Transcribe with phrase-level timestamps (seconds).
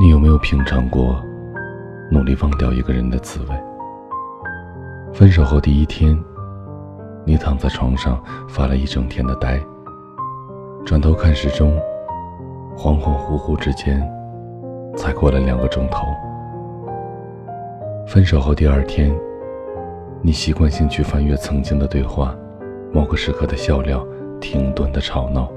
[0.00, 1.20] 你有没有品尝过
[2.08, 3.48] 努力忘掉一个人的滋味？
[5.12, 6.16] 分手后第一天，
[7.24, 9.60] 你躺在床上发了一整天的呆，
[10.86, 11.76] 转头看时钟，
[12.76, 14.00] 恍恍惚惚之间，
[14.96, 16.06] 才过了两个钟头。
[18.06, 19.12] 分手后第二天，
[20.22, 22.36] 你习惯性去翻阅曾经的对话，
[22.92, 24.06] 某个时刻的笑料，
[24.40, 25.50] 停顿的吵闹。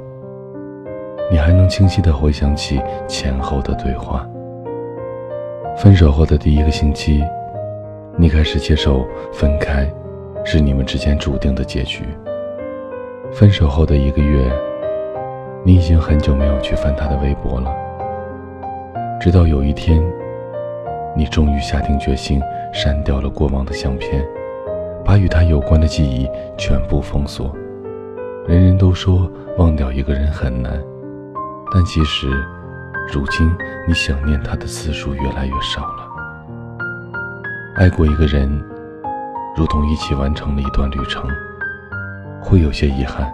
[1.32, 4.28] 你还能清晰地回想起前后的对话。
[5.78, 7.24] 分手后的第一个星期，
[8.18, 9.90] 你开始接受分开
[10.44, 12.04] 是你们之间注定的结局。
[13.32, 14.52] 分手后的一个月，
[15.64, 17.74] 你已经很久没有去翻他的微博了。
[19.18, 20.04] 直到有一天，
[21.16, 22.42] 你终于下定决心
[22.74, 24.22] 删掉了过往的相片，
[25.06, 26.28] 把与他有关的记忆
[26.58, 27.56] 全部封锁。
[28.46, 30.78] 人人都说忘掉一个人很难。
[31.74, 32.30] 但其实，
[33.14, 33.50] 如今
[33.88, 36.08] 你想念他的次数越来越少了。
[37.76, 38.62] 爱过一个人，
[39.56, 41.24] 如同一起完成了一段旅程，
[42.42, 43.34] 会有些遗憾，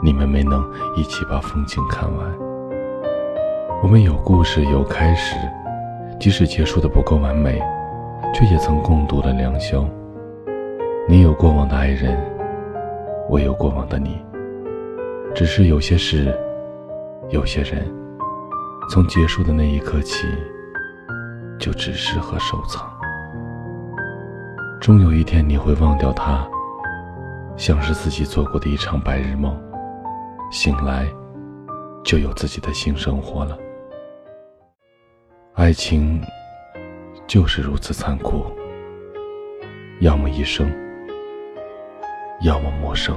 [0.00, 0.64] 你们没能
[0.94, 2.26] 一起把风景看完。
[3.82, 5.36] 我们有故事，有开始，
[6.20, 7.60] 即使结束的不够完美，
[8.32, 9.84] 却也曾共度了良宵。
[11.08, 12.16] 你有过往的爱人，
[13.28, 14.24] 我有过往的你，
[15.34, 16.32] 只是有些事。
[17.30, 17.92] 有些人，
[18.88, 20.28] 从结束的那一刻起，
[21.58, 22.88] 就只适合收藏。
[24.80, 26.48] 终有一天你会忘掉他，
[27.56, 29.60] 像是自己做过的一场白日梦，
[30.52, 31.04] 醒来
[32.04, 33.58] 就有自己的新生活了。
[35.54, 36.22] 爱情
[37.26, 38.44] 就是如此残酷，
[40.00, 40.70] 要么一生，
[42.42, 43.16] 要么陌生。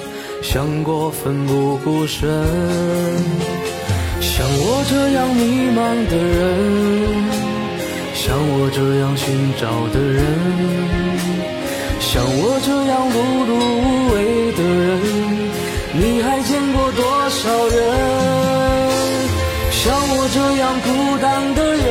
[0.41, 2.27] 想过奋不顾身，
[4.19, 5.79] 像我这样迷茫
[6.09, 6.49] 的人，
[8.13, 10.25] 像我这样寻找的人，
[11.99, 13.15] 像我这样碌
[13.47, 14.89] 碌无为的人，
[15.93, 17.79] 你还见过多少人？
[19.71, 20.87] 像我这样孤
[21.21, 21.25] 单
[21.55, 21.89] 的人，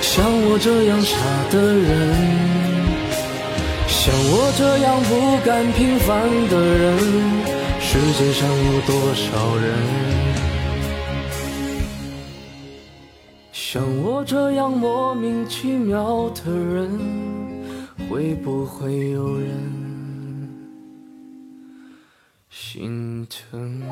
[0.00, 1.14] 像我这样傻
[1.50, 2.25] 的人。
[4.06, 6.96] 像我这样不甘平凡的人，
[7.80, 9.66] 世界上有多少人？
[13.50, 16.88] 像我这样莫名其妙的人，
[18.08, 19.50] 会不会有人
[22.48, 23.82] 心疼？